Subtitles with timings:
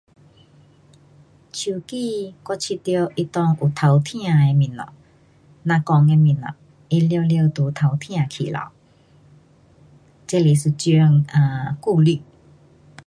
[1.53, 4.93] 手机我觉得它内有偷听的东西，
[5.63, 6.55] 咱讲的东西它
[7.07, 8.71] 全部都偷听去了。
[10.25, 12.23] 这是一种 um 顾虑。